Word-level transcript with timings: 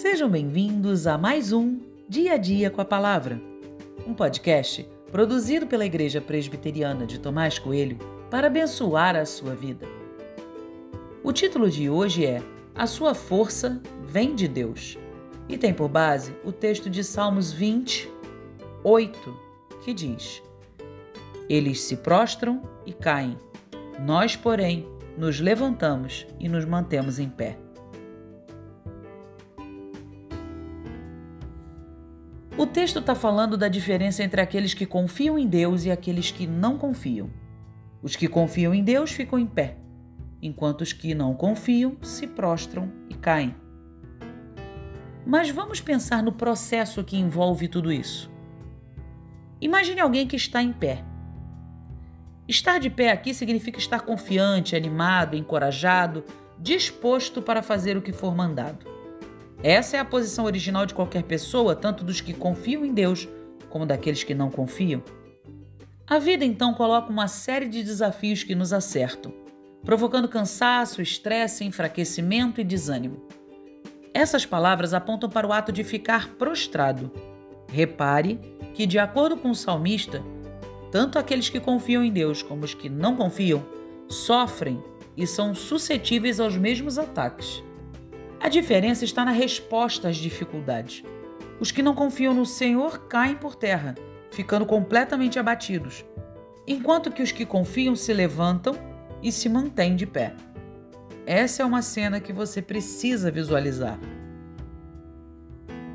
Sejam 0.00 0.30
bem-vindos 0.30 1.06
a 1.06 1.18
mais 1.18 1.52
um 1.52 1.78
Dia 2.08 2.32
a 2.32 2.36
Dia 2.38 2.70
com 2.70 2.80
a 2.80 2.86
Palavra, 2.86 3.38
um 4.06 4.14
podcast 4.14 4.88
produzido 5.12 5.66
pela 5.66 5.84
Igreja 5.84 6.22
Presbiteriana 6.22 7.04
de 7.04 7.20
Tomás 7.20 7.58
Coelho 7.58 7.98
para 8.30 8.46
abençoar 8.46 9.14
a 9.14 9.26
sua 9.26 9.54
vida. 9.54 9.86
O 11.22 11.34
título 11.34 11.68
de 11.68 11.90
hoje 11.90 12.24
é 12.24 12.42
A 12.74 12.86
Sua 12.86 13.12
Força 13.12 13.78
Vem 14.02 14.34
de 14.34 14.48
Deus 14.48 14.96
e 15.50 15.58
tem 15.58 15.74
por 15.74 15.90
base 15.90 16.34
o 16.46 16.50
texto 16.50 16.88
de 16.88 17.04
Salmos 17.04 17.52
20, 17.52 18.10
8, 18.82 19.36
que 19.84 19.92
diz: 19.92 20.42
Eles 21.46 21.78
se 21.82 21.98
prostram 21.98 22.62
e 22.86 22.94
caem, 22.94 23.36
nós, 24.00 24.34
porém, 24.34 24.88
nos 25.18 25.40
levantamos 25.40 26.26
e 26.38 26.48
nos 26.48 26.64
mantemos 26.64 27.18
em 27.18 27.28
pé. 27.28 27.58
O 32.58 32.66
texto 32.66 32.98
está 32.98 33.14
falando 33.14 33.56
da 33.56 33.68
diferença 33.68 34.22
entre 34.22 34.40
aqueles 34.40 34.74
que 34.74 34.84
confiam 34.84 35.38
em 35.38 35.46
Deus 35.46 35.84
e 35.84 35.90
aqueles 35.90 36.30
que 36.30 36.46
não 36.46 36.76
confiam. 36.76 37.30
Os 38.02 38.16
que 38.16 38.28
confiam 38.28 38.74
em 38.74 38.82
Deus 38.82 39.12
ficam 39.12 39.38
em 39.38 39.46
pé, 39.46 39.76
enquanto 40.42 40.80
os 40.80 40.92
que 40.92 41.14
não 41.14 41.34
confiam 41.34 41.96
se 42.02 42.26
prostram 42.26 42.90
e 43.08 43.14
caem. 43.14 43.54
Mas 45.24 45.50
vamos 45.50 45.80
pensar 45.80 46.22
no 46.22 46.32
processo 46.32 47.04
que 47.04 47.16
envolve 47.16 47.68
tudo 47.68 47.92
isso. 47.92 48.30
Imagine 49.60 50.00
alguém 50.00 50.26
que 50.26 50.36
está 50.36 50.62
em 50.62 50.72
pé. 50.72 51.04
Estar 52.48 52.80
de 52.80 52.90
pé 52.90 53.12
aqui 53.12 53.32
significa 53.32 53.78
estar 53.78 54.00
confiante, 54.00 54.74
animado, 54.74 55.36
encorajado, 55.36 56.24
disposto 56.58 57.40
para 57.40 57.62
fazer 57.62 57.96
o 57.96 58.02
que 58.02 58.12
for 58.12 58.34
mandado. 58.34 58.89
Essa 59.62 59.98
é 59.98 60.00
a 60.00 60.04
posição 60.04 60.46
original 60.46 60.86
de 60.86 60.94
qualquer 60.94 61.22
pessoa, 61.22 61.76
tanto 61.76 62.02
dos 62.02 62.20
que 62.20 62.32
confiam 62.32 62.84
em 62.84 62.94
Deus 62.94 63.28
como 63.68 63.84
daqueles 63.84 64.24
que 64.24 64.34
não 64.34 64.50
confiam. 64.50 65.02
A 66.06 66.18
vida 66.18 66.44
então 66.44 66.72
coloca 66.72 67.10
uma 67.10 67.28
série 67.28 67.68
de 67.68 67.82
desafios 67.82 68.42
que 68.42 68.54
nos 68.54 68.72
acertam, 68.72 69.32
provocando 69.84 70.28
cansaço, 70.28 71.02
estresse, 71.02 71.64
enfraquecimento 71.64 72.60
e 72.60 72.64
desânimo. 72.64 73.22
Essas 74.14 74.44
palavras 74.44 74.92
apontam 74.92 75.28
para 75.28 75.46
o 75.46 75.52
ato 75.52 75.70
de 75.70 75.84
ficar 75.84 76.30
prostrado. 76.30 77.12
Repare 77.70 78.40
que, 78.74 78.86
de 78.86 78.98
acordo 78.98 79.36
com 79.36 79.50
o 79.50 79.54
salmista, 79.54 80.22
tanto 80.90 81.18
aqueles 81.18 81.48
que 81.48 81.60
confiam 81.60 82.02
em 82.02 82.10
Deus 82.10 82.42
como 82.42 82.64
os 82.64 82.74
que 82.74 82.88
não 82.88 83.14
confiam 83.14 83.64
sofrem 84.08 84.82
e 85.16 85.26
são 85.26 85.54
suscetíveis 85.54 86.40
aos 86.40 86.56
mesmos 86.56 86.98
ataques. 86.98 87.62
A 88.42 88.48
diferença 88.48 89.04
está 89.04 89.22
na 89.22 89.32
resposta 89.32 90.08
às 90.08 90.16
dificuldades. 90.16 91.04
Os 91.60 91.70
que 91.70 91.82
não 91.82 91.94
confiam 91.94 92.32
no 92.32 92.46
Senhor 92.46 93.06
caem 93.06 93.36
por 93.36 93.54
terra, 93.54 93.94
ficando 94.30 94.64
completamente 94.64 95.38
abatidos, 95.38 96.06
enquanto 96.66 97.12
que 97.12 97.22
os 97.22 97.30
que 97.30 97.44
confiam 97.44 97.94
se 97.94 98.14
levantam 98.14 98.74
e 99.22 99.30
se 99.30 99.46
mantêm 99.46 99.94
de 99.94 100.06
pé. 100.06 100.34
Essa 101.26 101.62
é 101.62 101.66
uma 101.66 101.82
cena 101.82 102.18
que 102.18 102.32
você 102.32 102.62
precisa 102.62 103.30
visualizar. 103.30 103.98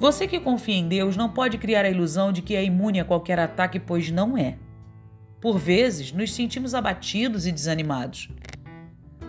Você 0.00 0.26
que 0.26 0.40
confia 0.40 0.74
em 0.74 0.88
Deus 0.88 1.16
não 1.16 1.28
pode 1.28 1.58
criar 1.58 1.84
a 1.84 1.90
ilusão 1.90 2.32
de 2.32 2.42
que 2.42 2.56
é 2.56 2.64
imune 2.64 2.98
a 2.98 3.04
qualquer 3.04 3.38
ataque, 3.38 3.78
pois 3.78 4.10
não 4.10 4.36
é. 4.36 4.58
Por 5.40 5.58
vezes, 5.58 6.10
nos 6.10 6.34
sentimos 6.34 6.74
abatidos 6.74 7.46
e 7.46 7.52
desanimados. 7.52 8.28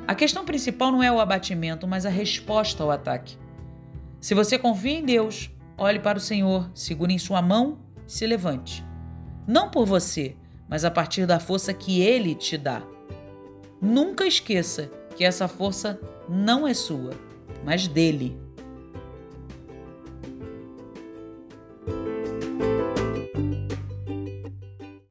A 0.05 0.13
questão 0.13 0.43
principal 0.43 0.91
não 0.91 1.01
é 1.01 1.11
o 1.11 1.19
abatimento, 1.19 1.87
mas 1.87 2.05
a 2.05 2.09
resposta 2.09 2.83
ao 2.83 2.91
ataque. 2.91 3.37
Se 4.19 4.33
você 4.33 4.57
confia 4.57 4.99
em 4.99 5.05
Deus, 5.05 5.49
olhe 5.77 5.99
para 5.99 6.17
o 6.17 6.21
Senhor, 6.21 6.69
segure 6.73 7.13
em 7.13 7.17
sua 7.17 7.41
mão 7.41 7.79
se 8.05 8.27
levante. 8.27 8.86
Não 9.47 9.69
por 9.69 9.86
você, 9.86 10.36
mas 10.67 10.83
a 10.83 10.92
partir 10.92 11.25
da 11.25 11.39
força 11.39 11.73
que 11.73 12.02
Ele 12.02 12.36
te 12.36 12.58
dá. 12.58 12.83
Nunca 13.81 14.25
esqueça 14.25 14.92
que 15.15 15.23
essa 15.23 15.47
força 15.47 15.99
não 16.27 16.67
é 16.67 16.73
sua, 16.73 17.11
mas 17.65 17.87
dele. 17.87 18.37